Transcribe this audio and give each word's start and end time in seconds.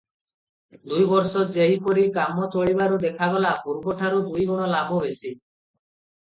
ଦୁଇବର୍ଷ 0.93 1.43
ଯେହିପରି 1.57 2.05
କାମ 2.15 2.47
ଚଳିବାରୁ 2.55 2.97
ଦେଖାଗଲା, 3.05 3.53
ପୂର୍ବଠାରୁ 3.67 4.23
ଦୁଇଗୁଣ 4.31 4.73
ଲାଭ 4.73 4.99
ବେଶୀ। 5.05 5.35